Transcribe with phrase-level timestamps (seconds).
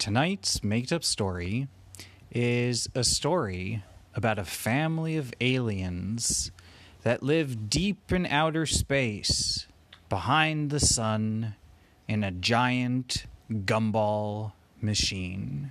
[0.00, 1.68] tonight's made up story
[2.32, 3.84] is a story
[4.14, 6.50] about a family of aliens
[7.02, 9.66] that live deep in outer space
[10.08, 11.54] behind the sun
[12.08, 15.70] in a giant gumball machine.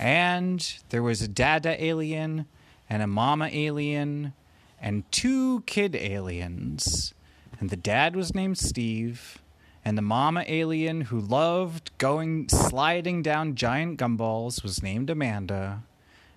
[0.00, 2.46] And there was a dada alien
[2.88, 4.32] and a mama alien
[4.80, 7.12] and two kid aliens.
[7.60, 9.42] And the dad was named Steve,
[9.86, 15.84] and the mama alien who loved going sliding down giant gumballs was named Amanda.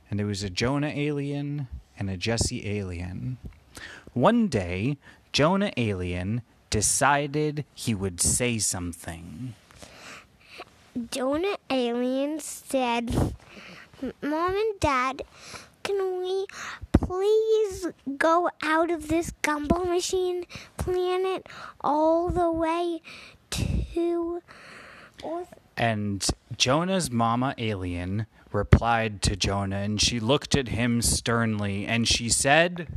[0.07, 3.39] And there was a Jonah alien and a Jesse alien.
[4.13, 4.99] One day,
[5.31, 9.55] Jonah alien decided he would say something.
[11.09, 13.33] Jonah Alien said,
[14.21, 15.23] Mom and Dad,
[15.81, 16.45] can we
[16.91, 20.45] please go out of this gumball machine
[20.77, 21.47] planet
[21.81, 23.01] all the way
[23.51, 24.41] to
[25.25, 25.53] Earth?
[25.77, 26.25] And
[26.57, 32.87] Jonah's mama alien replied to Jonah, and she looked at him sternly, and she said,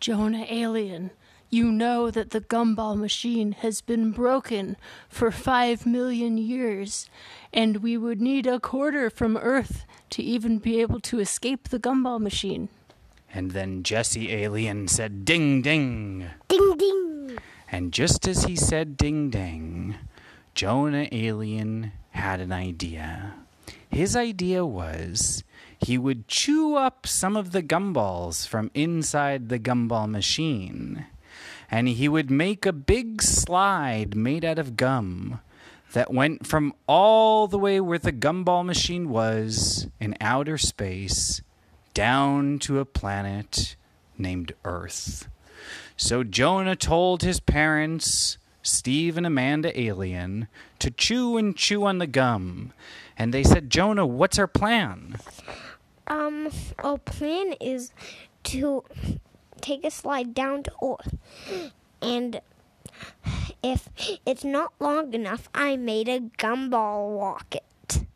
[0.00, 1.10] Jonah Alien,
[1.50, 4.76] you know that the gumball machine has been broken
[5.08, 7.10] for five million years,
[7.52, 11.78] and we would need a quarter from Earth to even be able to escape the
[11.78, 12.68] gumball machine.
[13.32, 16.26] And then Jesse Alien said, Ding, ding.
[16.48, 17.19] Ding ding!
[17.72, 19.96] And just as he said ding, ding,
[20.54, 23.34] Jonah Alien had an idea.
[23.88, 25.44] His idea was
[25.78, 31.06] he would chew up some of the gumballs from inside the gumball machine,
[31.70, 35.40] and he would make a big slide made out of gum
[35.92, 41.42] that went from all the way where the gumball machine was in outer space
[41.94, 43.76] down to a planet
[44.18, 45.28] named Earth.
[45.96, 52.06] So Jonah told his parents, Steve and Amanda Alien, to chew and chew on the
[52.06, 52.72] gum.
[53.16, 55.16] And they said, Jonah, what's our plan?
[56.06, 57.92] Um, our plan is
[58.44, 58.84] to
[59.60, 61.16] take a slide down to Earth.
[62.02, 62.40] And
[63.62, 63.88] if
[64.24, 68.06] it's not long enough, I made a gumball rocket.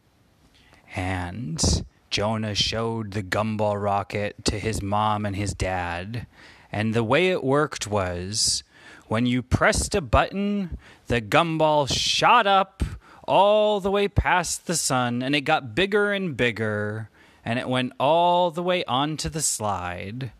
[0.97, 6.26] And Jonah showed the gumball rocket to his mom and his dad.
[6.75, 8.65] And the way it worked was
[9.07, 10.77] when you pressed a button,
[11.07, 12.83] the gumball shot up
[13.29, 17.11] all the way past the sun and it got bigger and bigger
[17.45, 20.33] and it went all the way onto the slide.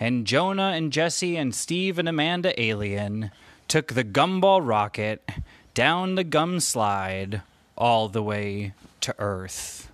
[0.00, 3.30] And Jonah and Jesse and Steve and Amanda Alien
[3.68, 5.28] took the gumball rocket
[5.74, 7.42] down the gum slide
[7.76, 8.72] all the way
[9.02, 9.92] to Earth.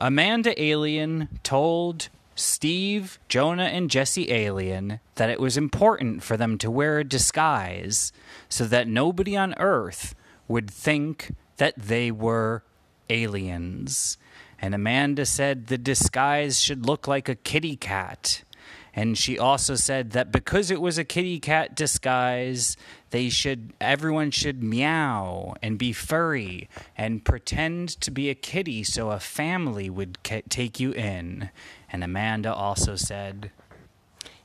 [0.00, 6.70] Amanda Alien told Steve, Jonah, and Jesse Alien that it was important for them to
[6.70, 8.12] wear a disguise
[8.48, 10.14] so that nobody on Earth
[10.46, 12.62] would think that they were
[13.10, 14.16] aliens.
[14.60, 18.42] And Amanda said the disguise should look like a kitty cat.
[18.94, 22.76] And she also said that because it was a kitty cat disguise,
[23.10, 29.10] they should everyone should meow and be furry and pretend to be a kitty so
[29.10, 31.50] a family would ca- take you in.
[31.90, 33.50] And Amanda also said,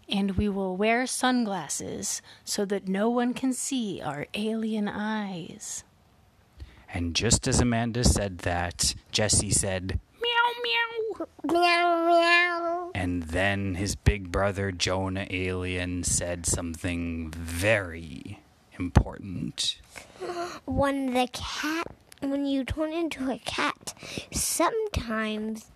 [0.08, 5.84] And we will wear sunglasses so that no one can see our alien eyes.
[6.94, 11.28] and just as Amanda said that, Jesse said, meow meow.
[11.44, 12.92] Meow meow.
[12.96, 18.40] And then his big brother Jonah Alien said something very
[18.80, 19.78] important.
[20.66, 21.88] When the cat,
[22.22, 23.94] when you turn into a cat,
[24.32, 25.72] sometimes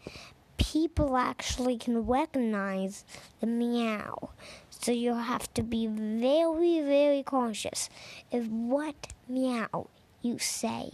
[0.58, 3.06] people actually can recognize
[3.40, 4.30] the meow.
[4.70, 7.90] So you have to be very, very cautious
[8.32, 9.88] of what meow
[10.22, 10.92] you say.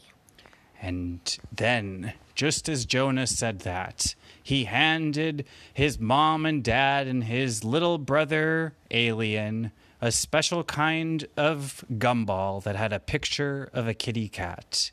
[0.82, 7.64] And then, just as Jonah said that, he handed his mom and dad and his
[7.64, 9.72] little brother, Alien,
[10.04, 14.92] a special kind of gumball that had a picture of a kitty cat.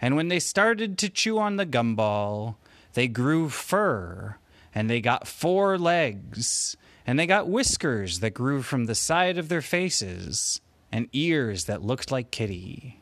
[0.00, 2.56] And when they started to chew on the gumball,
[2.94, 4.36] they grew fur,
[4.74, 6.76] and they got four legs,
[7.06, 10.60] and they got whiskers that grew from the side of their faces,
[10.90, 13.00] and ears that looked like kitty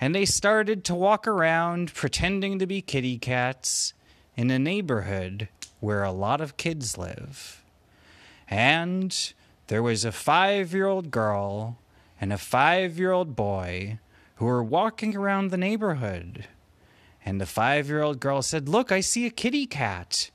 [0.00, 3.94] and they started to walk around pretending to be kitty cats
[4.36, 5.48] in a neighborhood
[5.80, 7.62] where a lot of kids live.
[8.48, 9.32] And
[9.74, 11.80] there was a five year old girl
[12.20, 13.98] and a five year old boy
[14.36, 16.46] who were walking around the neighborhood.
[17.24, 20.30] And the five year old girl said, Look, I see a kitty cat.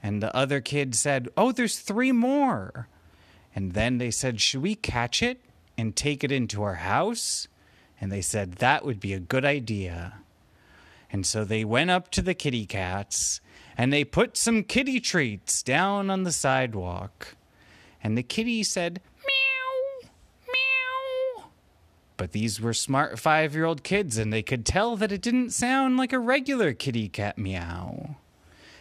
[0.00, 2.86] And the other kid said, Oh, there's three more.
[3.52, 5.40] And then they said, Should we catch it
[5.76, 7.48] and take it into our house?
[8.00, 10.20] And they said that would be a good idea.
[11.10, 13.40] And so they went up to the kitty cats
[13.76, 17.34] and they put some kitty treats down on the sidewalk.
[18.04, 20.10] And the kitty said, meow,
[20.46, 21.44] meow.
[22.18, 25.50] But these were smart five year old kids and they could tell that it didn't
[25.50, 28.16] sound like a regular kitty cat meow.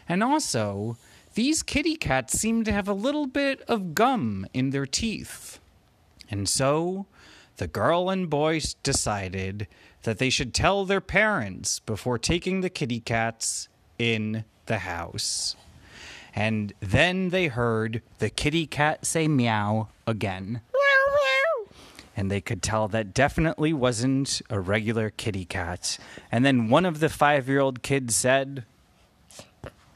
[0.09, 0.97] And also,
[1.35, 5.59] these kitty cats seemed to have a little bit of gum in their teeth.
[6.29, 7.05] And so
[7.57, 9.67] the girl and boy decided
[10.03, 15.55] that they should tell their parents before taking the kitty cats in the house.
[16.35, 20.62] And then they heard the kitty cat say meow again.
[20.74, 21.71] Meow, meow.
[22.15, 25.97] And they could tell that definitely wasn't a regular kitty cat.
[26.31, 28.65] And then one of the five year old kids said,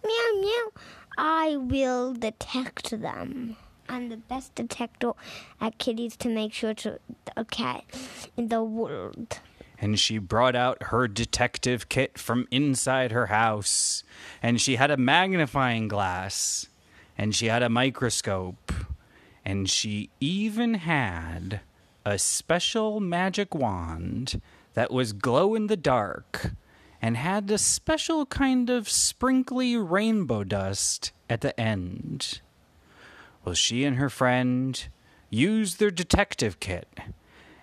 [0.06, 0.72] Meow, meow.
[1.18, 3.58] I will detect them.
[3.90, 5.14] I'm the best detector
[5.60, 7.00] at kitties to make sure to
[7.36, 7.84] a cat
[8.36, 9.40] in the world.
[9.80, 14.04] And she brought out her detective kit from inside her house.
[14.42, 16.68] And she had a magnifying glass,
[17.18, 18.72] and she had a microscope,
[19.46, 21.62] and she even had
[22.06, 24.42] a special magic wand
[24.74, 26.52] that was glow in the dark
[27.02, 32.42] and had a special kind of sprinkly rainbow dust at the end.
[33.44, 34.88] Well, she and her friend
[35.30, 36.88] used their detective kit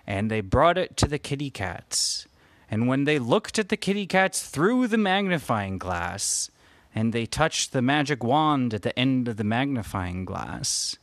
[0.07, 2.27] and they brought it to the kitty cats.
[2.69, 6.49] And when they looked at the kitty cats through the magnifying glass,
[6.93, 10.95] and they touched the magic wand at the end of the magnifying glass,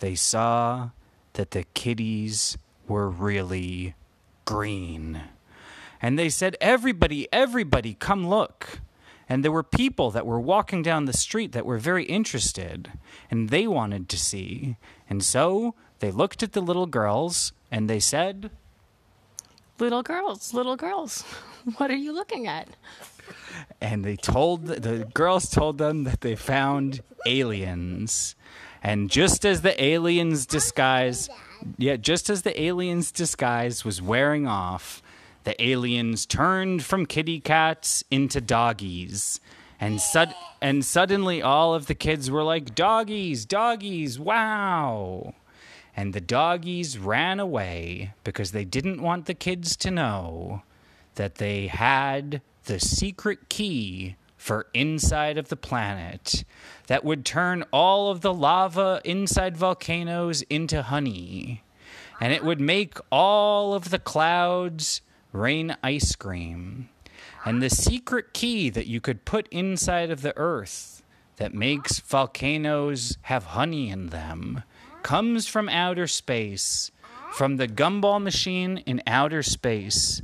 [0.00, 0.90] they saw
[1.34, 2.56] that the kitties
[2.88, 3.94] were really
[4.44, 5.22] green.
[6.00, 8.80] And they said, Everybody, everybody, come look.
[9.28, 12.92] And there were people that were walking down the street that were very interested,
[13.30, 14.76] and they wanted to see.
[15.10, 18.50] And so they looked at the little girls and they said,
[19.78, 21.20] Little girls, little girls,
[21.76, 22.68] what are you looking at?
[23.82, 28.34] and they told the girls told them that they found aliens.
[28.82, 31.28] And just as the aliens disguise,
[31.76, 35.02] yeah, just as the aliens disguise was wearing off,
[35.44, 39.38] the aliens turned from kitty cats into doggies.
[39.78, 45.34] And sud- and suddenly all of the kids were like doggies, doggies, wow.
[45.96, 50.62] And the doggies ran away because they didn't want the kids to know
[51.14, 56.44] that they had the secret key for inside of the planet
[56.86, 61.62] that would turn all of the lava inside volcanoes into honey.
[62.20, 65.00] And it would make all of the clouds
[65.32, 66.90] rain ice cream.
[67.44, 71.02] And the secret key that you could put inside of the earth
[71.36, 74.62] that makes volcanoes have honey in them
[75.06, 76.90] comes from outer space,
[77.30, 80.20] from the gumball machine in outer space.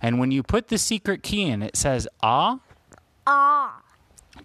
[0.00, 2.60] And when you put the secret key in, it says ah,
[3.26, 3.82] Ah.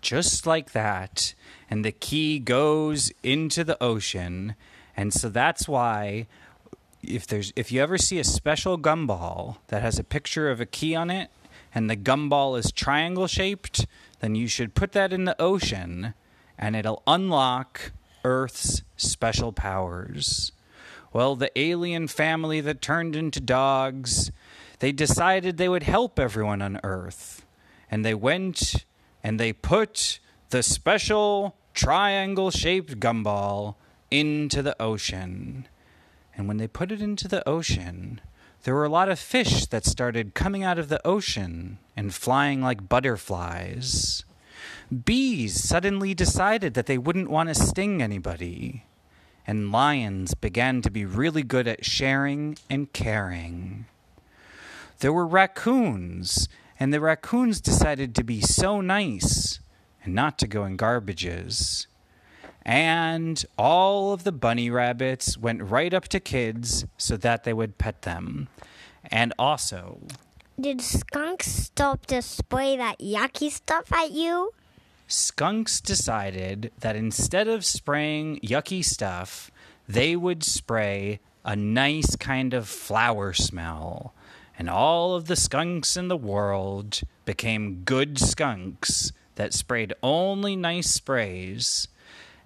[0.01, 1.35] just like that.
[1.69, 4.55] And the key goes into the ocean.
[4.97, 6.25] And so that's why
[7.03, 10.65] if there's if you ever see a special gumball that has a picture of a
[10.65, 11.29] key on it
[11.75, 13.85] and the gumball is triangle shaped,
[14.19, 16.15] then you should put that in the ocean
[16.57, 17.91] and it'll unlock
[18.25, 20.51] Earth's special powers.
[21.13, 24.31] Well, the alien family that turned into dogs,
[24.80, 27.45] they decided they would help everyone on Earth.
[27.89, 28.83] And they went
[29.24, 33.75] and they put the special triangle shaped gumball
[34.10, 35.67] into the ocean.
[36.36, 38.20] And when they put it into the ocean,
[38.63, 42.62] there were a lot of fish that started coming out of the ocean and flying
[42.62, 44.25] like butterflies.
[45.04, 48.86] Bees suddenly decided that they wouldn't want to sting anybody.
[49.48, 53.86] And lions began to be really good at sharing and caring.
[55.00, 56.48] There were raccoons,
[56.80, 59.60] and the raccoons decided to be so nice
[60.04, 61.88] and not to go in garbages.
[62.63, 67.77] And all of the bunny rabbits went right up to kids so that they would
[67.77, 68.48] pet them.
[69.12, 70.00] And also,
[70.60, 74.51] Did skunks stop to spray that yucky stuff at you?
[75.07, 79.51] Skunks decided that instead of spraying yucky stuff,
[79.88, 84.13] they would spray a nice kind of flower smell.
[84.57, 90.89] And all of the skunks in the world became good skunks that sprayed only nice
[90.89, 91.88] sprays.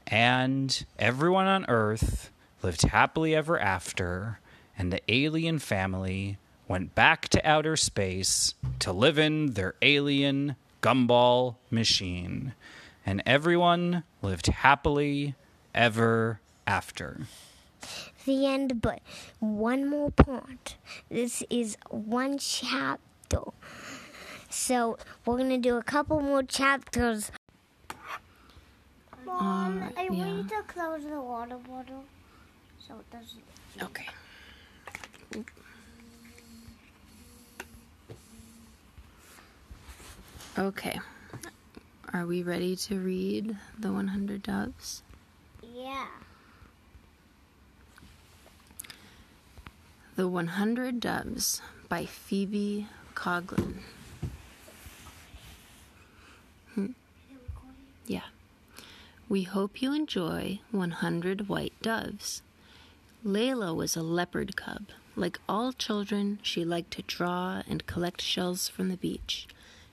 [0.07, 2.31] And everyone on Earth
[2.63, 4.39] lived happily ever after,
[4.77, 6.37] and the alien family
[6.67, 12.53] went back to outer space to live in their alien gumball machine.
[13.05, 15.35] And everyone lived happily
[15.73, 17.21] ever after.
[18.25, 19.01] The end, but
[19.39, 20.77] one more point.
[21.09, 23.41] This is one chapter.
[24.49, 27.31] So we're gonna do a couple more chapters.
[29.25, 30.25] Mom, uh, I yeah.
[30.25, 32.03] need to close the water bottle
[32.79, 33.43] so it doesn't.
[33.81, 34.07] Okay.
[40.59, 40.99] Okay.
[42.11, 45.03] Are we ready to read the 100 Doves?
[45.73, 46.07] Yeah.
[50.17, 53.75] The 100 Doves by Phoebe Coghlan.
[56.75, 56.87] Hmm.
[58.05, 58.27] Yeah.
[59.29, 62.41] We hope you enjoy 100 White Doves.
[63.25, 64.87] Layla was a leopard cub.
[65.15, 69.47] Like all children, she liked to draw and collect shells from the beach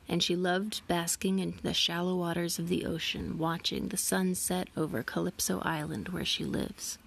[0.09, 4.69] and she loved basking in the shallow waters of the ocean, watching the sun set
[4.77, 6.99] over Calypso Island where she lives.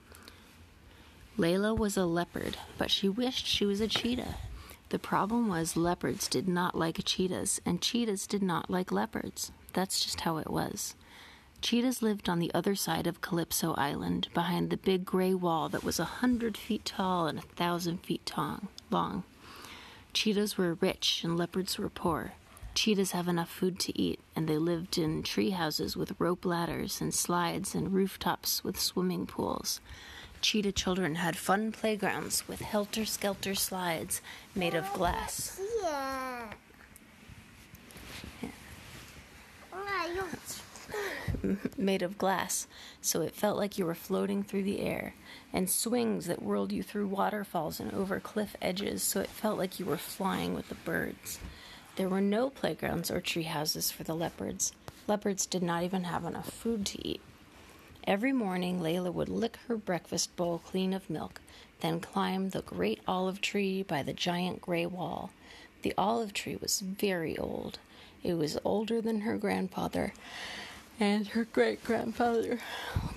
[1.38, 4.36] Layla was a leopard, but she wished she was a cheetah.
[4.90, 9.52] The problem was leopards did not like cheetahs, and cheetahs did not like leopards.
[9.74, 10.96] That's just how it was.
[11.62, 15.84] Cheetahs lived on the other side of Calypso Island, behind the big gray wall that
[15.84, 18.32] was a hundred feet tall and a thousand feet
[18.90, 19.24] long.
[20.14, 22.34] Cheetahs were rich and leopards were poor.
[22.80, 27.02] Cheetahs have enough food to eat, and they lived in tree houses with rope ladders
[27.02, 29.82] and slides and rooftops with swimming pools.
[30.40, 34.22] Cheetah children had fun playgrounds with helter skelter slides
[34.56, 35.60] made of glass.
[35.84, 36.54] Yeah.
[41.78, 42.66] made of glass,
[43.02, 45.16] so it felt like you were floating through the air,
[45.52, 49.82] and swings that whirled you through waterfalls and over cliff edges, so it felt like
[49.82, 51.40] you were flying with the birds.
[52.00, 54.72] There were no playgrounds or tree houses for the leopards.
[55.06, 57.20] Leopards did not even have enough food to eat.
[58.06, 61.42] Every morning, Layla would lick her breakfast bowl clean of milk,
[61.82, 65.32] then climb the great olive tree by the giant gray wall.
[65.82, 67.80] The olive tree was very old.
[68.24, 70.14] It was older than her grandfather
[71.02, 72.62] and her great grandfather.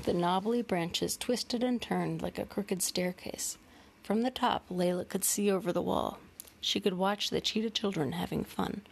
[0.02, 3.58] The knobbly branches twisted and turned like a crooked staircase.
[4.02, 6.18] From the top, Layla could see over the wall.
[6.62, 8.82] She could watch the cheetah children having fun.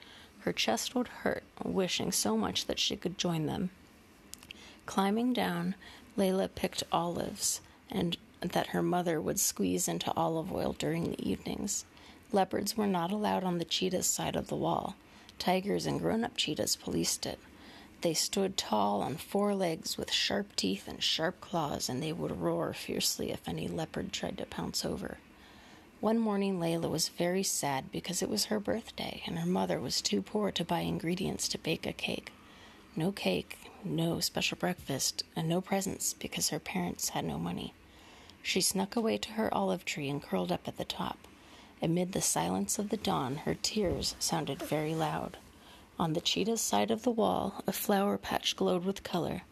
[0.40, 3.70] Her chest would hurt, wishing so much that she could join them.
[4.86, 5.76] Climbing down,
[6.18, 11.84] Layla picked olives and that her mother would squeeze into olive oil during the evenings.
[12.32, 14.96] Leopards were not allowed on the cheetah's side of the wall.
[15.38, 17.38] Tigers and grown up cheetahs policed it.
[18.00, 22.40] They stood tall on four legs with sharp teeth and sharp claws, and they would
[22.40, 25.18] roar fiercely if any leopard tried to pounce over.
[26.00, 30.00] One morning, Layla was very sad because it was her birthday and her mother was
[30.00, 32.32] too poor to buy ingredients to bake a cake.
[32.96, 37.74] No cake, no special breakfast, and no presents because her parents had no money.
[38.42, 41.18] She snuck away to her olive tree and curled up at the top.
[41.82, 45.36] Amid the silence of the dawn, her tears sounded very loud.
[45.98, 49.42] On the cheetah's side of the wall, a flower patch glowed with color.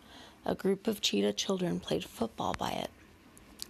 [0.47, 2.90] A group of cheetah children played football by it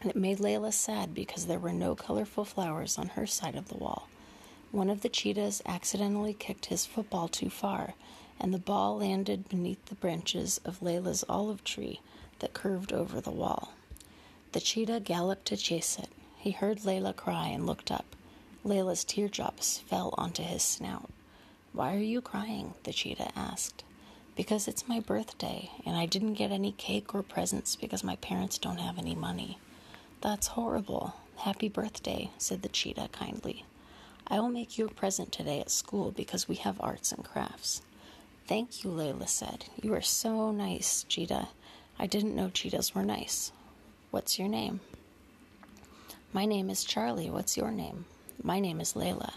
[0.00, 3.68] and it made Layla sad because there were no colorful flowers on her side of
[3.68, 4.08] the wall.
[4.70, 7.94] One of the cheetahs accidentally kicked his football too far,
[8.38, 12.00] and the ball landed beneath the branches of Layla's olive tree
[12.38, 13.72] that curved over the wall.
[14.52, 16.08] The cheetah galloped to chase it.
[16.36, 18.14] He heard Layla cry and looked up.
[18.64, 21.10] Layla's teardrops fell onto his snout.
[21.72, 22.74] Why are you crying?
[22.84, 23.84] the cheetah asked.
[24.36, 28.58] Because it's my birthday, and I didn't get any cake or presents because my parents
[28.58, 29.58] don't have any money.
[30.20, 31.14] That's horrible.
[31.36, 33.64] Happy birthday, said the cheetah kindly.
[34.26, 37.82] I will make you a present today at school because we have arts and crafts.
[38.48, 39.66] Thank you, Layla said.
[39.80, 41.48] You are so nice, cheetah.
[42.00, 43.52] I didn't know cheetahs were nice.
[44.10, 44.80] What's your name?
[46.32, 47.30] My name is Charlie.
[47.30, 48.04] What's your name?
[48.42, 49.34] My name is Layla.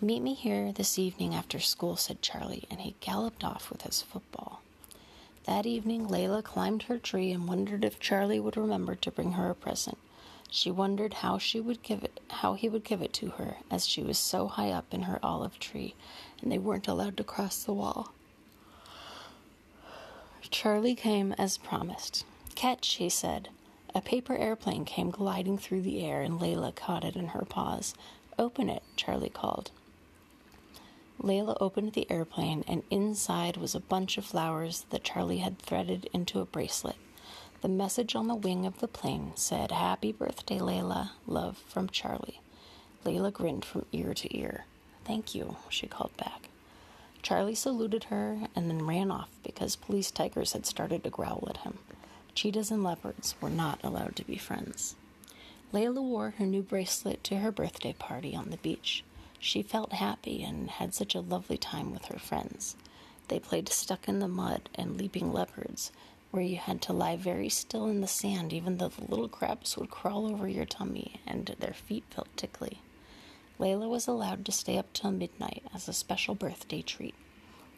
[0.00, 4.02] Meet me here this evening after school, said Charlie, and he galloped off with his
[4.02, 4.60] football.
[5.46, 9.50] That evening, Layla climbed her tree and wondered if Charlie would remember to bring her
[9.50, 9.98] a present.
[10.50, 13.86] She wondered how she would give it, how he would give it to her, as
[13.86, 15.94] she was so high up in her olive tree,
[16.40, 18.12] and they weren't allowed to cross the wall.
[20.50, 22.24] Charlie came as promised.
[22.54, 23.48] Catch, he said.
[23.94, 27.94] A paper airplane came gliding through the air, and Layla caught it in her paws.
[28.38, 29.72] Open it, Charlie called.
[31.22, 36.08] Layla opened the airplane, and inside was a bunch of flowers that Charlie had threaded
[36.12, 36.96] into a bracelet.
[37.60, 41.10] The message on the wing of the plane said, Happy birthday, Layla.
[41.26, 42.40] Love from Charlie.
[43.04, 44.66] Layla grinned from ear to ear.
[45.04, 46.48] Thank you, she called back.
[47.22, 51.58] Charlie saluted her and then ran off because police tigers had started to growl at
[51.58, 51.78] him.
[52.34, 54.94] Cheetahs and leopards were not allowed to be friends.
[55.72, 59.04] Layla wore her new bracelet to her birthday party on the beach.
[59.46, 62.76] She felt happy and had such a lovely time with her friends.
[63.28, 65.92] They played stuck in the mud and leaping leopards,
[66.30, 69.76] where you had to lie very still in the sand, even though the little crabs
[69.76, 72.80] would crawl over your tummy and their feet felt tickly.
[73.60, 77.14] Layla was allowed to stay up till midnight as a special birthday treat.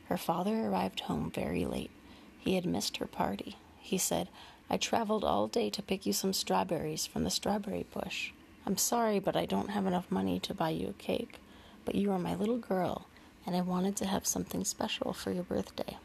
[0.04, 1.90] Her father arrived home very late.
[2.38, 3.56] He had missed her party.
[3.80, 4.28] He said,
[4.70, 8.30] I traveled all day to pick you some strawberries from the strawberry bush.
[8.64, 11.40] I'm sorry, but I don't have enough money to buy you a cake.
[11.87, 13.07] But you are my little girl,
[13.47, 15.97] and I wanted to have something special for your birthday.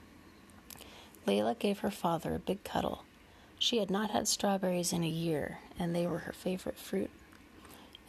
[1.27, 3.03] Layla gave her father a big cuddle.
[3.59, 7.09] She had not had strawberries in a year, and they were her favorite fruit.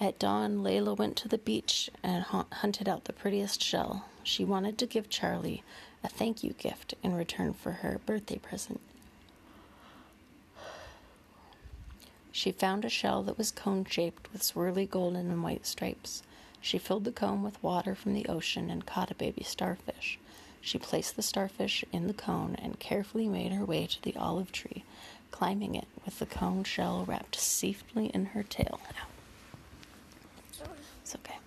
[0.01, 4.07] At dawn, Layla went to the beach and hunted out the prettiest shell.
[4.23, 5.63] She wanted to give Charlie
[6.05, 8.81] a thank you gift in return for her birthday present.
[12.33, 16.23] She found a shell that was cone shaped with swirly golden and white stripes.
[16.63, 20.19] She filled the cone with water from the ocean and caught a baby starfish.
[20.63, 24.53] She placed the starfish in the cone and carefully made her way to the olive
[24.53, 24.85] tree,
[25.31, 28.81] climbing it with the cone shell wrapped safely in her tail.
[31.03, 31.39] It's okay.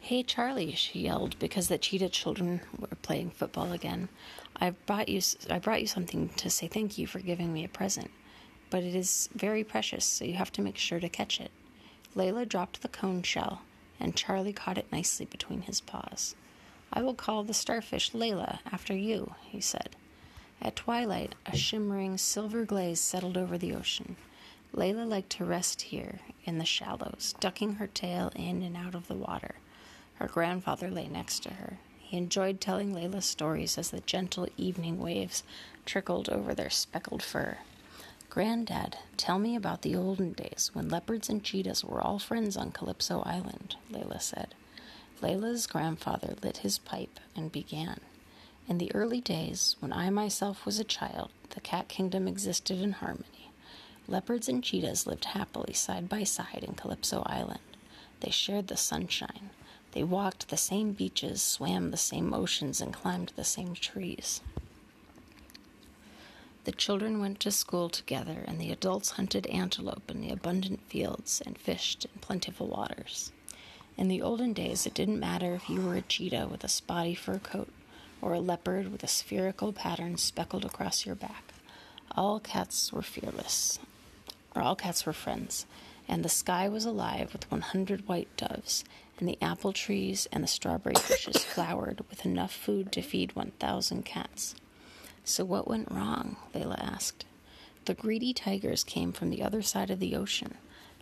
[0.00, 4.08] Hey, Charlie, she yelled because the cheetah children were playing football again.
[4.56, 7.68] I brought you I brought you something to say thank you for giving me a
[7.68, 8.10] present
[8.74, 11.52] but it is very precious, so you have to make sure to catch it.
[12.16, 13.62] Layla dropped the cone shell,
[14.00, 16.34] and Charlie caught it nicely between his paws.
[16.92, 19.96] I will call the starfish Layla after you, he said.
[20.62, 24.16] At twilight, a shimmering silver glaze settled over the ocean.
[24.74, 29.08] Layla liked to rest here in the shallows, ducking her tail in and out of
[29.08, 29.56] the water.
[30.14, 31.78] Her grandfather lay next to her.
[31.98, 35.42] He enjoyed telling Layla stories as the gentle evening waves
[35.84, 37.58] trickled over their speckled fur.
[38.34, 42.72] Granddad, tell me about the olden days when leopards and cheetahs were all friends on
[42.72, 44.56] Calypso Island, Layla said.
[45.22, 48.00] Layla's grandfather lit his pipe and began.
[48.66, 52.90] In the early days, when I myself was a child, the cat kingdom existed in
[52.94, 53.52] harmony.
[54.08, 57.60] Leopards and cheetahs lived happily side by side in Calypso Island.
[58.18, 59.50] They shared the sunshine.
[59.92, 64.40] They walked the same beaches, swam the same oceans, and climbed the same trees.
[66.64, 71.42] The children went to school together, and the adults hunted antelope in the abundant fields
[71.44, 73.32] and fished in plentiful waters.
[73.98, 77.14] In the olden days, it didn't matter if you were a cheetah with a spotty
[77.14, 77.68] fur coat
[78.22, 81.52] or a leopard with a spherical pattern speckled across your back.
[82.16, 83.78] All cats were fearless,
[84.56, 85.66] or all cats were friends,
[86.08, 88.84] and the sky was alive with 100 white doves,
[89.18, 94.04] and the apple trees and the strawberry bushes flowered with enough food to feed 1,000
[94.06, 94.54] cats.
[95.24, 96.36] So, what went wrong?
[96.54, 97.24] Layla asked.
[97.86, 100.54] The greedy tigers came from the other side of the ocean.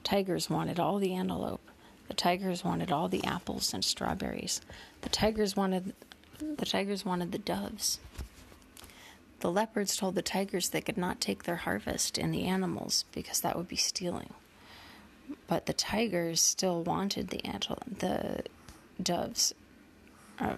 [0.05, 1.61] Tigers wanted all the antelope.
[2.09, 4.61] The tigers wanted all the apples and strawberries.
[5.03, 5.95] The tigers wanted
[6.39, 8.01] the tigers wanted the doves.
[9.41, 13.41] The leopards told the tigers they could not take their harvest and the animals because
[13.41, 14.35] that would be stealing.
[15.47, 18.43] But the tigers still wanted the antelope, the
[19.03, 19.55] doves.
[20.39, 20.57] Uh,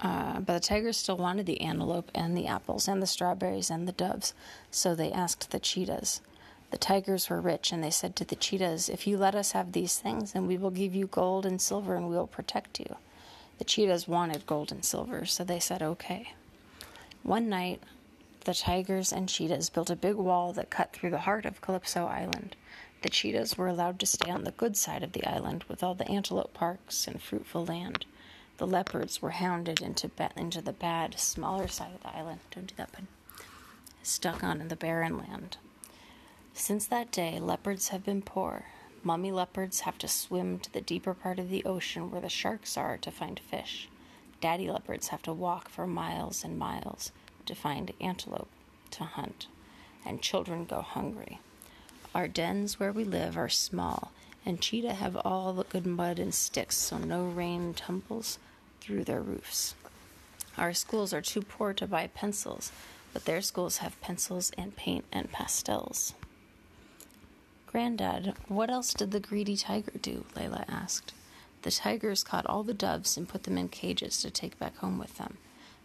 [0.00, 3.86] uh, but the tigers still wanted the antelope and the apples and the strawberries and
[3.86, 4.32] the doves,
[4.70, 6.20] so they asked the cheetahs.
[6.70, 9.72] The tigers were rich, and they said to the cheetahs, If you let us have
[9.72, 12.96] these things, then we will give you gold and silver and we will protect you.
[13.58, 16.32] The cheetahs wanted gold and silver, so they said, Okay.
[17.22, 17.82] One night,
[18.44, 22.06] the tigers and cheetahs built a big wall that cut through the heart of Calypso
[22.06, 22.56] Island.
[23.02, 25.94] The cheetahs were allowed to stay on the good side of the island with all
[25.94, 28.06] the antelope parks and fruitful land.
[28.60, 32.40] The leopards were hounded into, into the bad, smaller side of the island.
[32.50, 33.06] Don't do that, bud.
[34.02, 35.56] Stuck on in the barren land.
[36.52, 38.66] Since that day, leopards have been poor.
[39.02, 42.76] Mummy leopards have to swim to the deeper part of the ocean where the sharks
[42.76, 43.88] are to find fish.
[44.42, 47.12] Daddy leopards have to walk for miles and miles
[47.46, 48.50] to find antelope
[48.90, 49.46] to hunt.
[50.04, 51.40] And children go hungry.
[52.14, 54.12] Our dens where we live are small,
[54.44, 58.38] and cheetah have all the good mud and sticks so no rain tumbles
[58.90, 59.76] through their roofs.
[60.58, 62.72] Our schools are too poor to buy pencils,
[63.12, 66.14] but their schools have pencils and paint and pastels.
[67.68, 70.24] Granddad, what else did the greedy tiger do?
[70.34, 71.12] Layla asked.
[71.62, 74.98] The tigers caught all the doves and put them in cages to take back home
[74.98, 75.36] with them.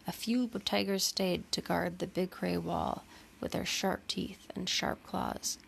[0.08, 3.04] A few tigers stayed to guard the big gray wall
[3.40, 5.60] with their sharp teeth and sharp claws.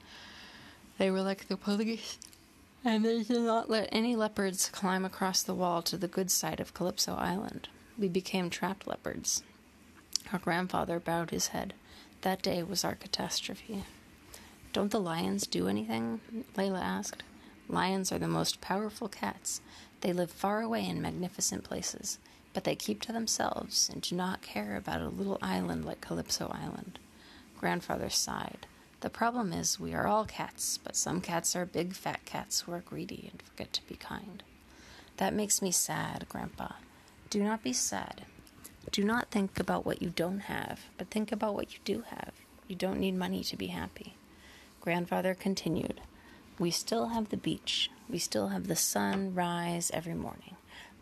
[0.97, 2.17] They were like the police
[2.88, 6.62] and they did not let any leopards climb across the wall to the good side
[6.62, 7.67] of Calypso Island.
[7.97, 9.43] We became trapped leopards.
[10.32, 11.73] Our grandfather bowed his head.
[12.21, 13.84] That day was our catastrophe.
[14.71, 16.21] Don't the lions do anything?
[16.56, 17.23] Layla asked.
[17.67, 19.60] Lions are the most powerful cats.
[20.00, 22.19] They live far away in magnificent places,
[22.54, 26.50] but they keep to themselves and do not care about a little island like Calypso
[26.54, 27.00] Island.
[27.60, 28.65] Grandfather sighed.
[29.01, 32.71] The problem is, we are all cats, but some cats are big fat cats who
[32.71, 34.41] are greedy and forget to be kind.
[35.17, 36.73] That makes me sad, Grandpa.
[37.29, 38.23] Do not be sad.
[38.91, 42.31] Do not think about what you don't have, but think about what you do have.
[42.67, 44.15] You don't need money to be happy.
[44.81, 46.01] Grandfather continued.
[46.57, 47.91] We still have the beach.
[48.10, 50.55] We still have the sun rise every morning.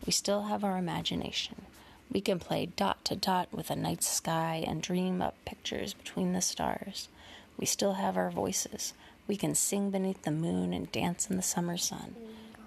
[0.04, 1.62] We still have our imagination.
[2.10, 6.32] We can play dot to dot with a night sky and dream up pictures between
[6.32, 7.08] the stars.
[7.58, 8.94] We still have our voices.
[9.26, 12.14] We can sing beneath the moon and dance in the summer sun.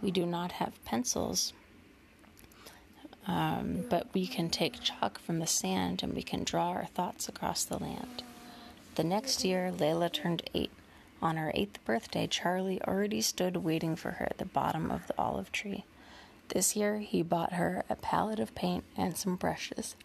[0.01, 1.53] We do not have pencils,
[3.27, 7.29] um, but we can take chalk from the sand and we can draw our thoughts
[7.29, 8.23] across the land.
[8.95, 10.71] The next year, Layla turned eight.
[11.21, 15.17] On her eighth birthday, Charlie already stood waiting for her at the bottom of the
[15.17, 15.83] olive tree.
[16.49, 19.95] This year, he bought her a palette of paint and some brushes.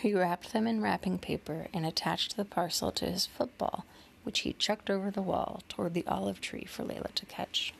[0.00, 3.84] He wrapped them in wrapping paper and attached the parcel to his football,
[4.22, 7.74] which he chucked over the wall toward the olive tree for Layla to catch.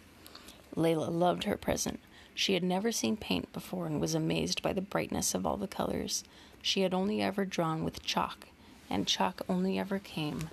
[0.77, 1.99] Layla loved her present.
[2.35, 5.67] She had never seen paint before and was amazed by the brightness of all the
[5.67, 6.23] colors.
[6.61, 8.49] She had only ever drawn with chalk,
[8.91, 10.51] and chalk only ever came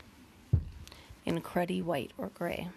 [1.26, 2.70] in cruddy white or gray.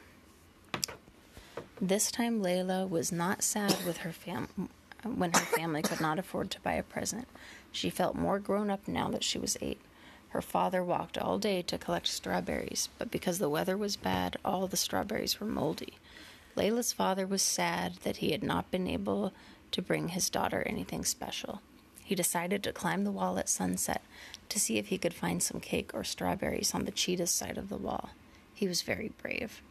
[1.81, 4.69] This time, Layla was not sad with her fam-
[5.05, 7.29] when her family could not afford to buy a present.
[7.73, 9.81] She felt more grown up now that she was eight.
[10.31, 14.67] Her father walked all day to collect strawberries, but because the weather was bad, all
[14.67, 15.95] the strawberries were moldy.
[16.57, 19.33] Layla's father was sad that he had not been able
[19.73, 21.61] to bring his daughter anything special.
[22.05, 24.03] He decided to climb the wall at sunset
[24.49, 27.69] to see if he could find some cake or strawberries on the cheetah's side of
[27.69, 28.11] the wall.
[28.53, 29.63] He was very brave.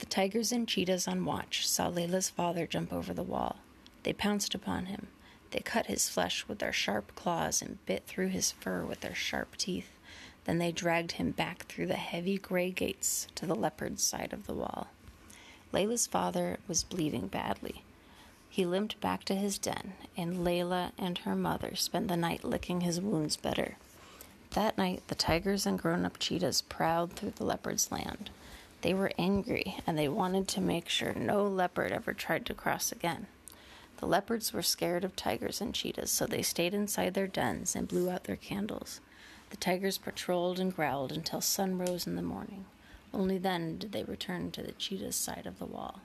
[0.00, 3.56] The tigers and cheetahs on watch saw Layla's father jump over the wall.
[4.02, 5.08] They pounced upon him.
[5.50, 9.14] They cut his flesh with their sharp claws and bit through his fur with their
[9.14, 9.90] sharp teeth.
[10.44, 14.46] Then they dragged him back through the heavy gray gates to the leopard's side of
[14.46, 14.88] the wall.
[15.72, 17.82] Layla's father was bleeding badly.
[18.48, 22.80] He limped back to his den, and Layla and her mother spent the night licking
[22.80, 23.76] his wounds better.
[24.52, 28.30] That night, the tigers and grown up cheetahs prowled through the leopard's land.
[28.80, 32.90] They were angry and they wanted to make sure no leopard ever tried to cross
[32.90, 33.26] again.
[33.98, 37.88] The leopards were scared of tigers and cheetahs, so they stayed inside their dens and
[37.88, 39.00] blew out their candles.
[39.50, 42.64] The tigers patrolled and growled until sun rose in the morning.
[43.12, 46.00] Only then did they return to the cheetah's side of the wall.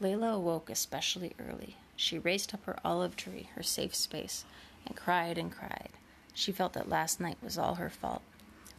[0.00, 1.76] Layla awoke especially early.
[1.96, 4.44] She raced up her olive tree, her safe space,
[4.86, 5.90] and cried and cried.
[6.34, 8.22] She felt that last night was all her fault.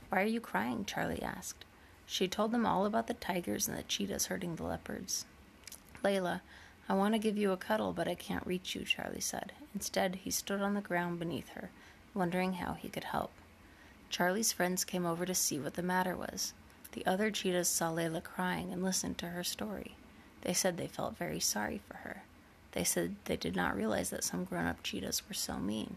[0.08, 0.86] Why are you crying?
[0.86, 1.66] Charlie asked.
[2.06, 5.26] She told them all about the tigers and the cheetahs hurting the leopards.
[6.04, 6.40] Layla,
[6.90, 9.52] I want to give you a cuddle, but I can't reach you, Charlie said.
[9.76, 11.70] Instead, he stood on the ground beneath her,
[12.16, 13.32] wondering how he could help.
[14.10, 16.54] Charlie's friends came over to see what the matter was.
[16.94, 19.98] The other cheetahs saw Layla crying and listened to her story.
[20.42, 22.24] They said they felt very sorry for her.
[22.72, 25.96] They said they did not realize that some grown up cheetahs were so mean.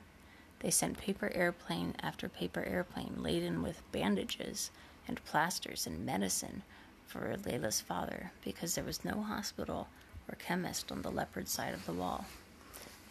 [0.61, 4.71] They sent paper airplane after paper airplane laden with bandages
[5.09, 6.65] and plasters and medicine
[7.07, 9.89] for Layla's father because there was no hospital
[10.29, 12.27] or chemist on the leopard side of the wall.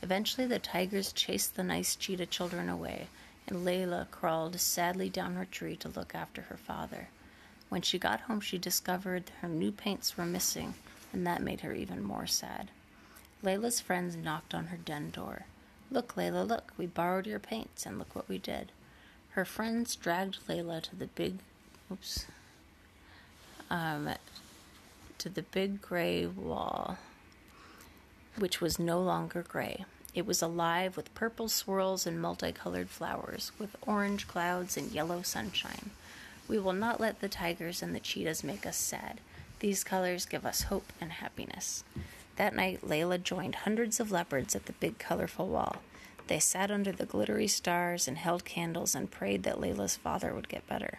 [0.02, 3.08] Eventually, the tigers chased the nice cheetah children away,
[3.48, 7.10] and Layla crawled sadly down her tree to look after her father.
[7.70, 10.74] When she got home, she discovered her new paints were missing,
[11.14, 12.72] and that made her even more sad.
[13.44, 15.46] Layla's friends knocked on her den door.
[15.90, 18.72] Look, Layla, look, we borrowed your paints, and look what we did.
[19.32, 21.36] Her friends dragged Layla to the big,
[21.92, 22.26] oops,
[23.70, 24.10] um,
[25.22, 26.98] to the big gray wall,
[28.40, 29.86] which was no longer gray.
[30.16, 35.92] It was alive with purple swirls and multicolored flowers, with orange clouds and yellow sunshine.
[36.48, 39.22] We will not let the tigers and the cheetahs make us sad.
[39.60, 41.84] These colors give us hope and happiness.
[42.38, 45.84] That night, Layla joined hundreds of leopards at the big colorful wall.
[46.26, 50.50] They sat under the glittery stars and held candles and prayed that Layla's father would
[50.50, 50.98] get better.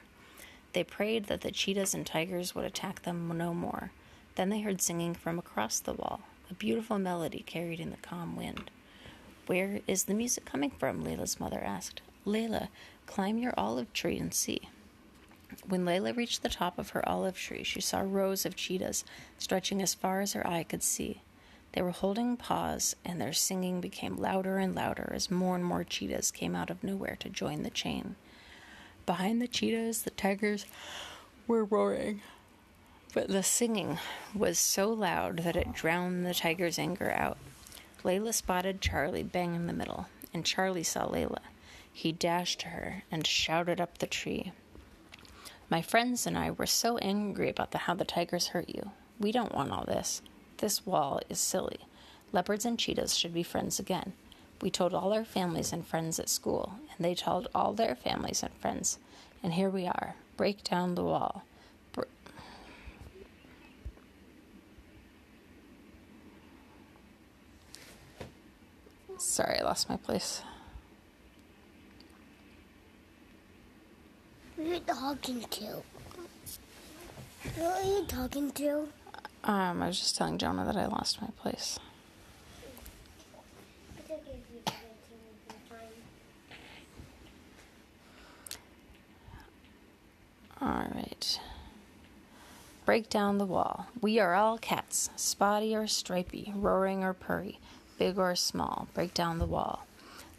[0.74, 3.90] They prayed that the cheetahs and tigers would attack them no more.
[4.34, 8.36] Then they heard singing from across the wall, a beautiful melody carried in the calm
[8.36, 8.70] wind.
[9.46, 11.04] Where is the music coming from?
[11.04, 12.00] Layla's mother asked.
[12.26, 12.68] Layla,
[13.06, 14.68] climb your olive tree and see.
[15.66, 19.04] When Layla reached the top of her olive tree, she saw rows of cheetahs
[19.38, 21.20] stretching as far as her eye could see.
[21.72, 25.84] They were holding paws, and their singing became louder and louder as more and more
[25.84, 28.16] cheetahs came out of nowhere to join the chain.
[29.04, 30.66] Behind the cheetahs, the tigers
[31.46, 32.22] were roaring.
[33.12, 33.98] But the singing
[34.35, 37.37] was so loud that it drowned the tiger's anger out.
[38.05, 41.40] Layla spotted Charlie bang in the middle, and Charlie saw Layla.
[41.92, 44.53] He dashed to her and shouted up the tree.
[45.68, 48.92] My friends and I were so angry about the, how the tigers hurt you.
[49.20, 50.22] We don't want all this.
[50.57, 51.81] This wall is silly.
[52.33, 54.14] Leopards and cheetahs should be friends again.
[54.62, 58.42] We told all our families and friends at school, and they told all their families
[58.42, 58.98] and friends.
[59.42, 60.14] And here we are.
[60.37, 61.44] Break down the wall.
[69.22, 70.42] Sorry, I lost my place.
[74.56, 75.82] Who are you talking to?
[77.54, 78.88] Who are you talking to?
[79.44, 81.78] Um, I was just telling Jonah that I lost my place.
[90.61, 91.40] All right.
[92.85, 93.87] Break down the wall.
[94.00, 97.61] We are all cats, spotty or stripy, roaring or purry,
[97.98, 98.88] big or small.
[98.94, 99.87] Break down the wall.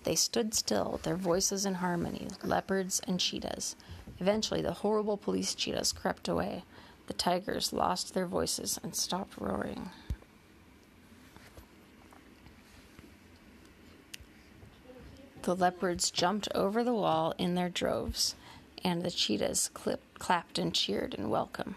[0.03, 3.75] They stood still, their voices in harmony, leopards and cheetahs.
[4.19, 6.63] Eventually, the horrible police cheetahs crept away.
[7.07, 9.91] The tigers lost their voices and stopped roaring.
[15.43, 18.35] The leopards jumped over the wall in their droves,
[18.83, 21.75] and the cheetahs clapped and cheered in welcome.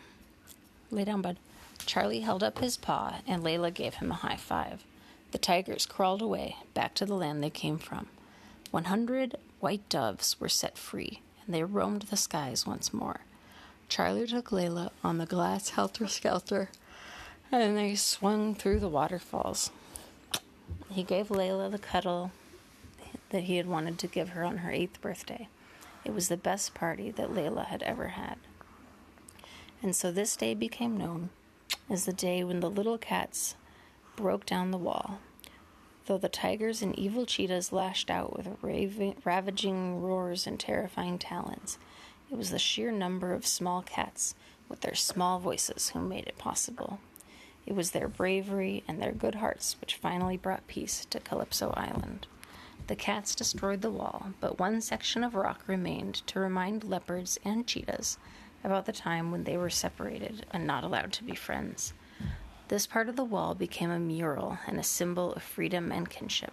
[0.90, 1.38] Lay down, bud.
[1.84, 4.84] Charlie held up his paw, and Layla gave him a high five.
[5.36, 8.08] The tigers crawled away, back to the land they came from.
[8.70, 13.20] One hundred white doves were set free, and they roamed the skies once more.
[13.86, 16.70] Charlie took Layla on the glass helter skelter,
[17.52, 19.70] and they swung through the waterfalls.
[20.90, 22.32] He gave Layla the cuddle
[23.28, 25.48] that he had wanted to give her on her eighth birthday.
[26.02, 28.38] It was the best party that Layla had ever had.
[29.82, 31.28] And so this day became known
[31.90, 33.54] as the day when the little cats
[34.16, 35.18] broke down the wall.
[36.06, 41.78] Though the tigers and evil cheetahs lashed out with raving, ravaging roars and terrifying talons,
[42.30, 44.36] it was the sheer number of small cats
[44.68, 47.00] with their small voices who made it possible.
[47.66, 52.28] It was their bravery and their good hearts which finally brought peace to Calypso Island.
[52.86, 57.66] The cats destroyed the wall, but one section of rock remained to remind leopards and
[57.66, 58.16] cheetahs
[58.62, 61.94] about the time when they were separated and not allowed to be friends.
[62.68, 66.52] This part of the wall became a mural and a symbol of freedom and kinship.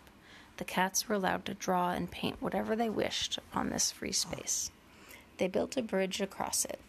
[0.58, 4.72] The cats were allowed to draw and paint whatever they wished on this free space.
[5.38, 6.80] They built a bridge across it,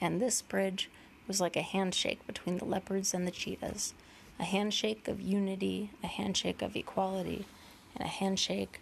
[0.00, 0.90] and this bridge
[1.26, 3.94] was like a handshake between the leopards and the cheetahs
[4.38, 7.46] a handshake of unity, a handshake of equality,
[7.94, 8.80] and a handshake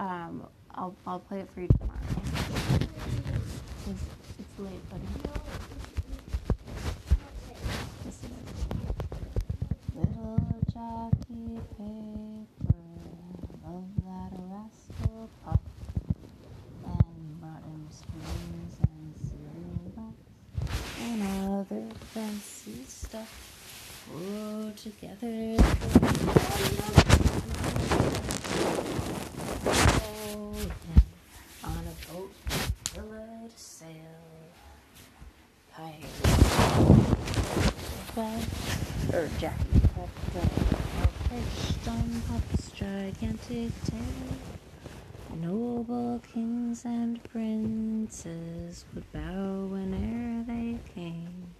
[0.00, 2.00] Um, I'll I'll play it for you tomorrow.
[3.86, 4.04] It's,
[4.38, 5.02] it's late, buddy.
[9.94, 10.38] Little
[10.72, 12.80] Jackie Paper,
[14.06, 15.28] that rascal
[16.86, 17.20] and
[18.88, 19.12] and
[21.02, 21.20] and
[21.60, 21.84] other
[22.14, 23.30] fancy stuff.
[24.76, 25.56] Together.
[29.66, 29.76] On
[31.64, 32.32] a boat,
[32.94, 33.90] pillar to sail.
[35.74, 36.20] Pirates
[39.12, 39.80] or Jackie
[41.28, 44.32] perched on Puff's gigantic tail.
[45.40, 51.54] Noble kings and princes would bow whene'er they came,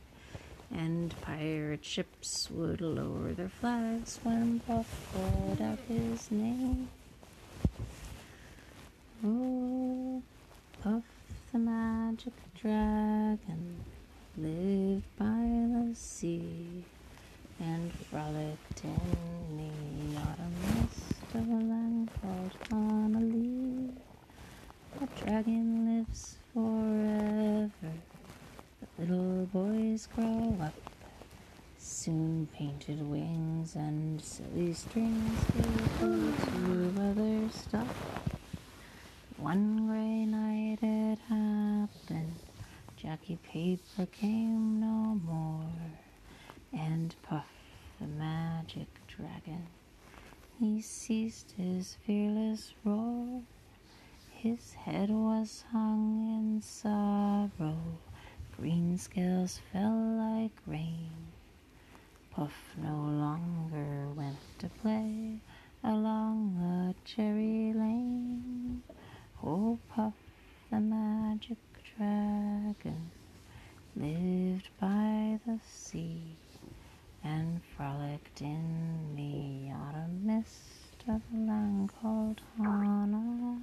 [0.75, 6.89] and pirate ships would lower their flags when Puff called out his name.
[9.23, 10.23] Oh,
[10.83, 11.03] Puff
[11.53, 13.85] the magic dragon
[14.39, 16.83] lived by the sea
[17.61, 23.93] and frolicked in the autumn mist of a land called Honolulu.
[24.99, 27.93] The dragon lives forever.
[28.97, 30.73] The little boys grow up.
[31.77, 38.40] Soon painted wings and silly strings will go to other stuff.
[39.43, 42.35] One gray night it happened.
[42.99, 45.73] Jackie Paper came no more,
[46.75, 47.47] and Puff
[47.99, 49.67] the magic dragon.
[50.59, 53.41] He ceased his fearless roar.
[54.31, 57.79] His head was hung in sorrow.
[58.59, 61.13] Green scales fell like rain.
[62.31, 65.41] Puff no longer went to play
[65.83, 68.83] along the cherry lane.
[69.43, 70.13] Oh, Puff
[70.71, 71.57] the magic
[71.97, 73.11] dragon
[73.97, 76.37] lived by the sea
[77.25, 83.61] and frolicked in the autumn mist of a land called Honolulu.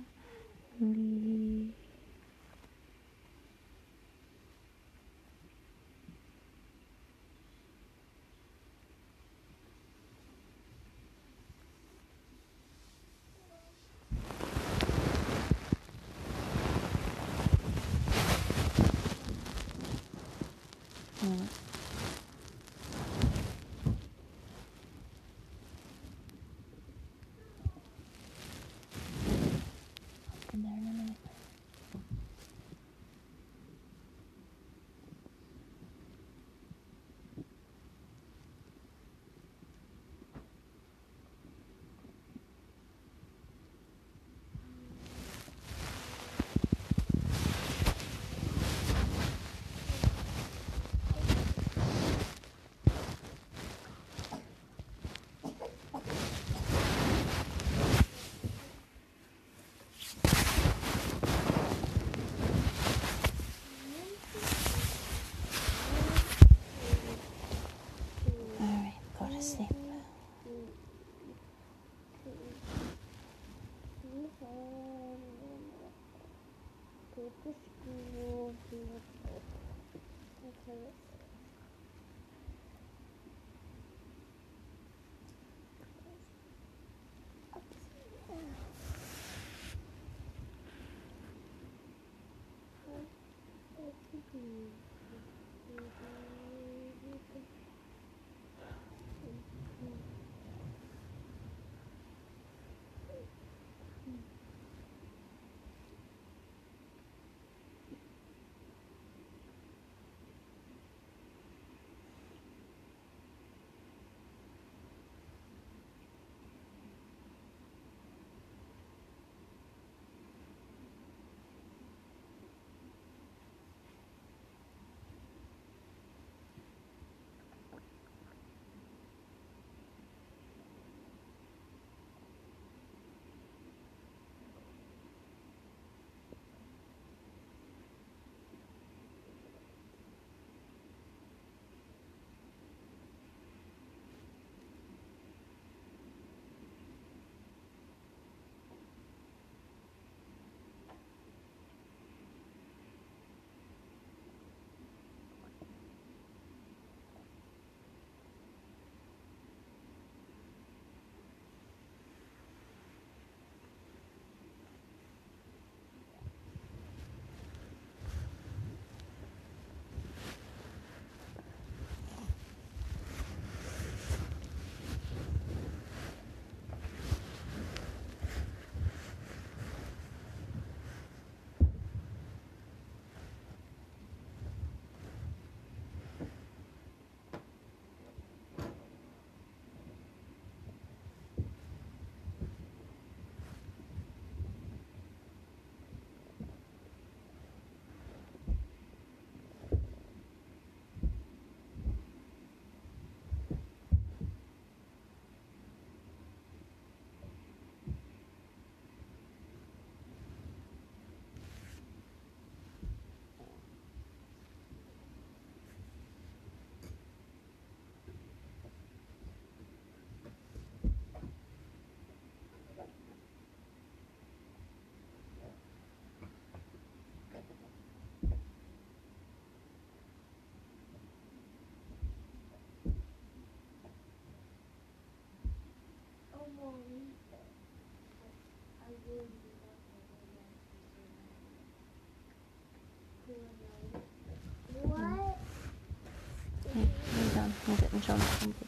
[248.08, 248.16] Put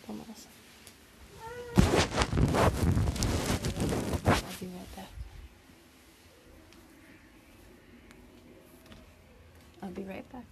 [0.05, 0.51] the medicine.
[4.25, 5.11] I'll be right back.
[9.81, 10.43] I'll be right back.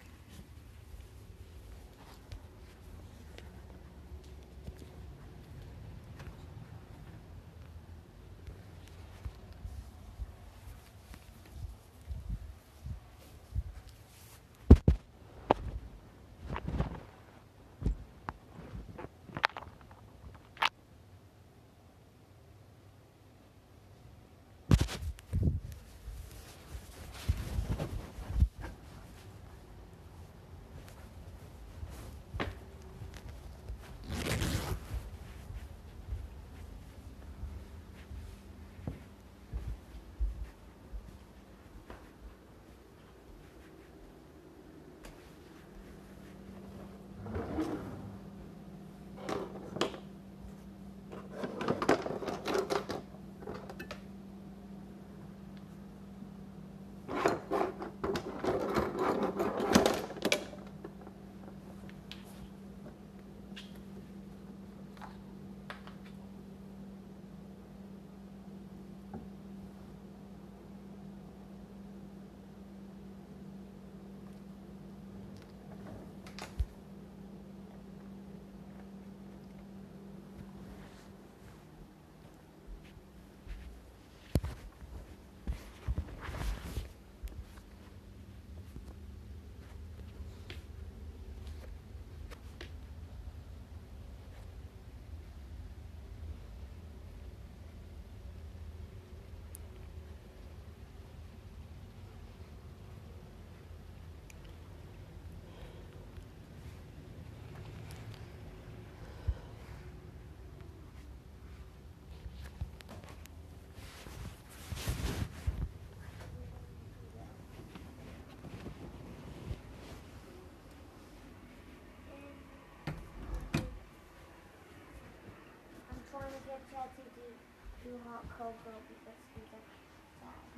[126.78, 127.34] Trying to get
[127.82, 129.82] Jesse hot cocoa because he's upset.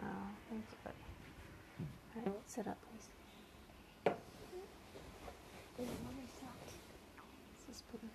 [0.04, 1.06] Oh, thanks, buddy.
[2.16, 3.08] All right, sit up, please.
[5.78, 6.74] His mother sucks.
[7.68, 8.10] This is.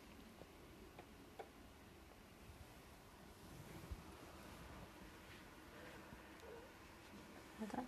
[7.59, 7.87] Hold on.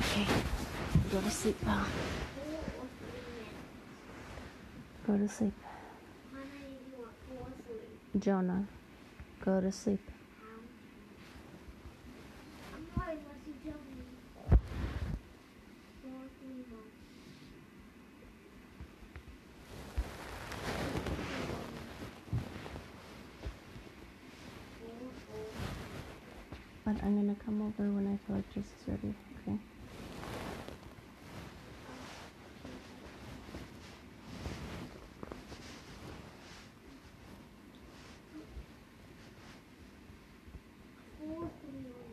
[0.00, 0.26] Okay.
[1.12, 1.84] Go to sleep, pal.
[1.84, 3.56] Four or three minutes.
[5.08, 5.54] Go to sleep.
[6.32, 7.16] How many do you want?
[7.26, 8.20] Four or three?
[8.20, 8.66] Jonah,
[9.42, 10.00] go to sleep.
[10.38, 10.60] How?
[12.76, 14.02] I'm not unless you tell me.
[16.02, 16.88] Four or three more.
[24.78, 25.48] Four, four.
[26.84, 29.58] But I'm gonna come over when I feel like Jesse's ready, okay?
[41.18, 42.08] Four, three, one.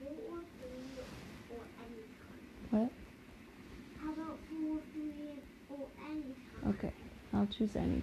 [0.00, 0.98] Four, three,
[1.50, 2.42] or any time.
[2.70, 2.90] What?
[4.02, 6.74] How about four, three, or any time?
[6.74, 6.92] Okay,
[7.34, 8.02] I'll choose any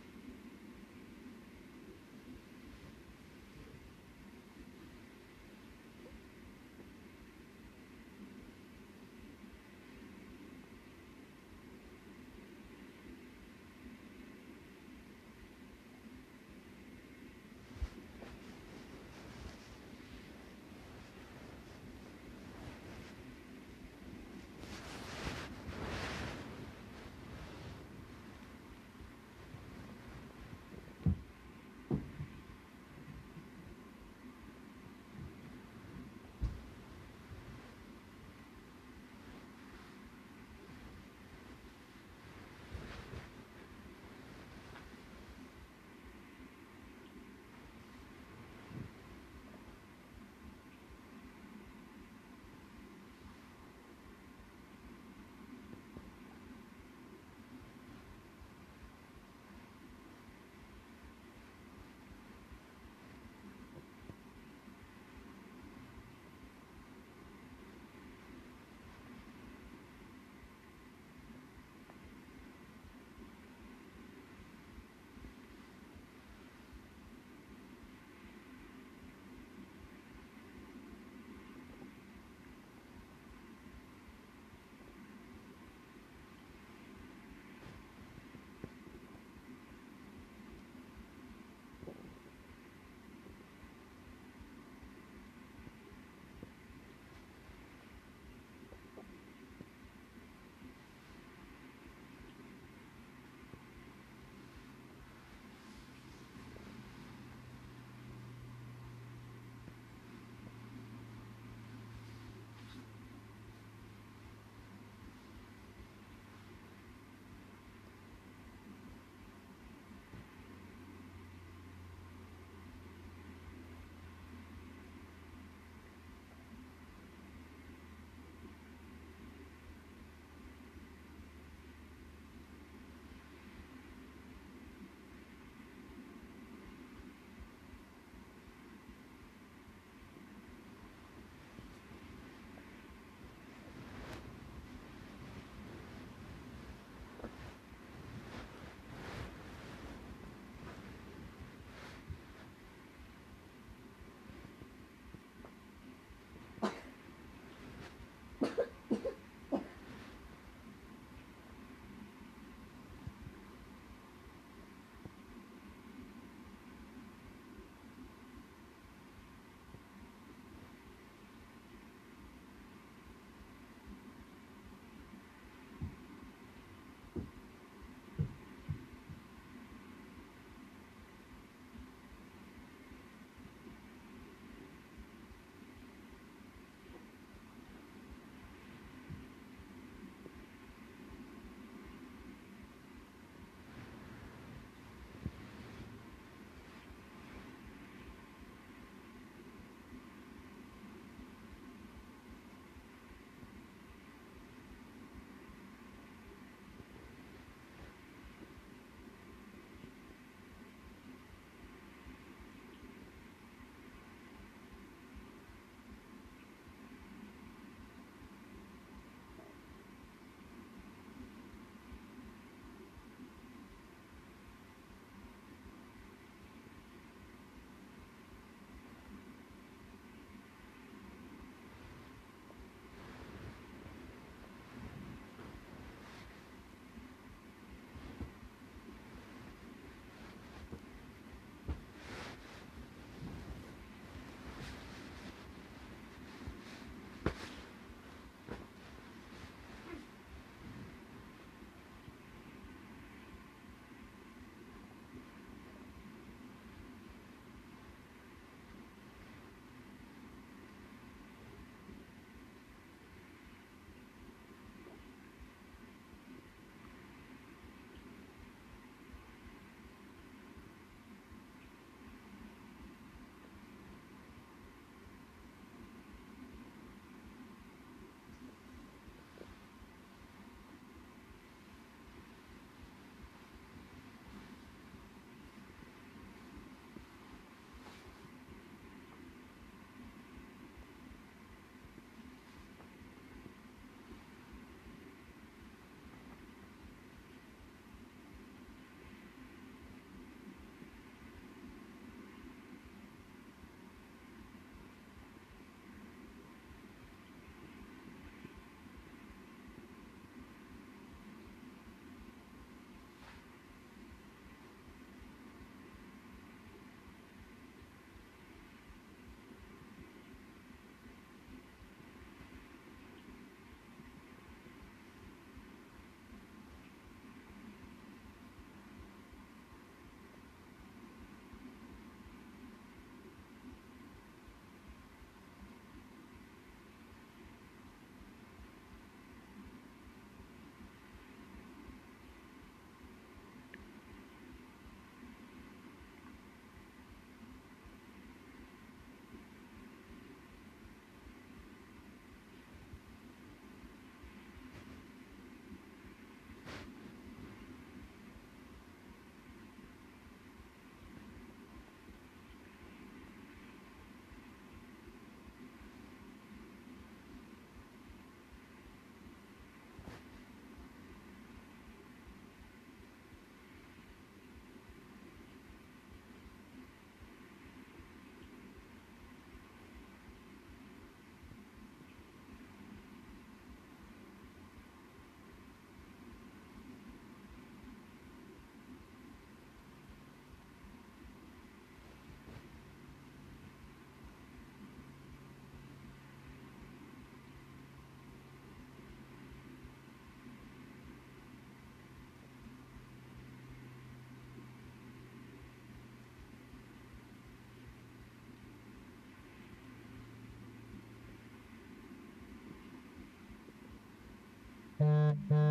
[415.31, 415.70] Mm-hmm.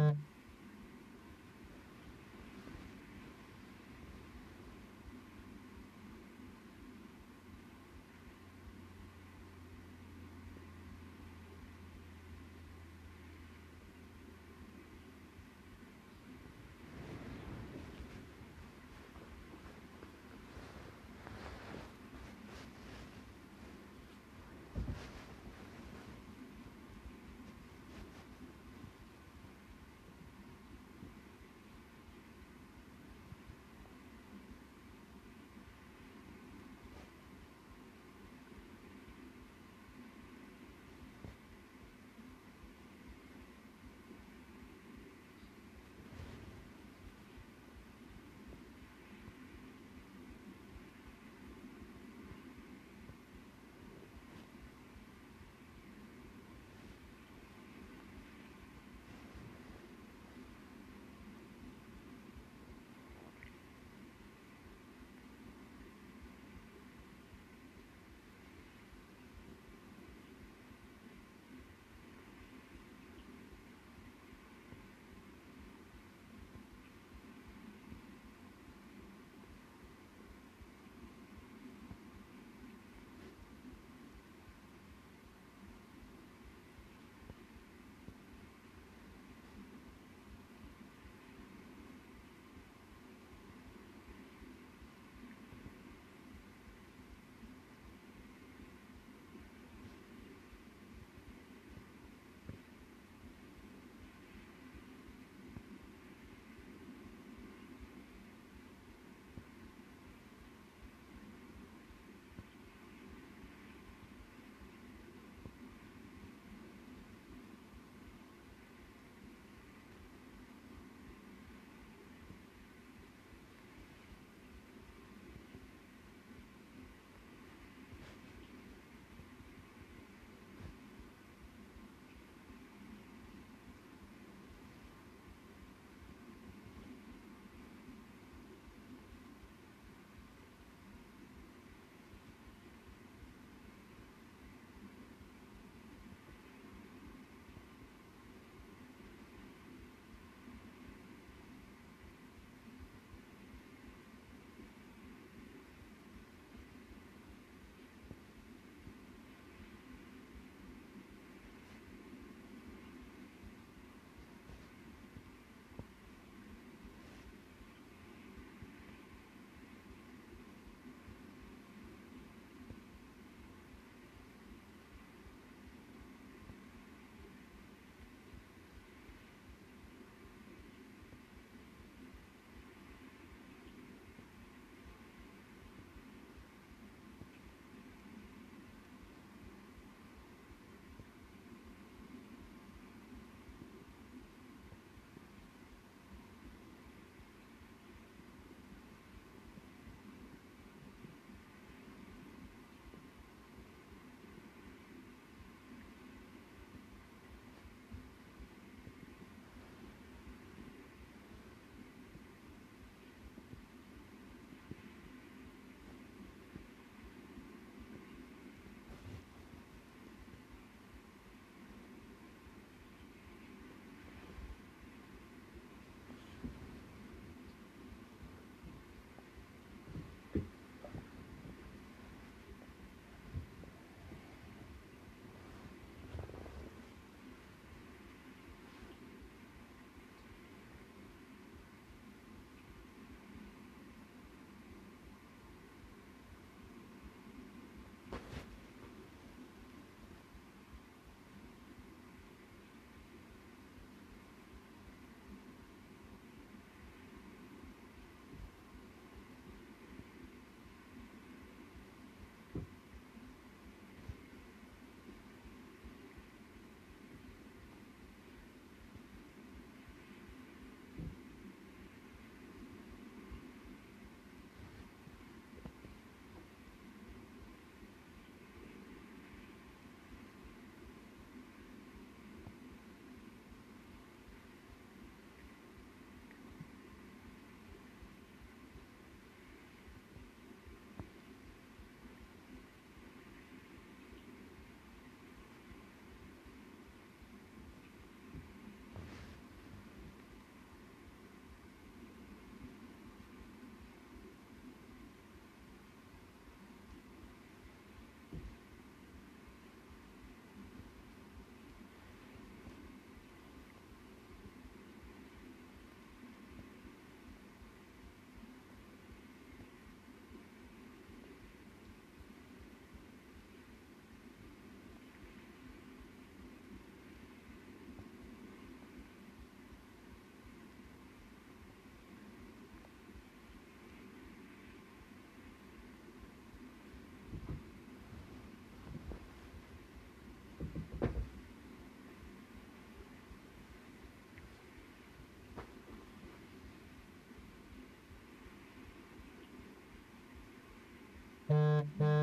[351.81, 352.20] Mm-hmm.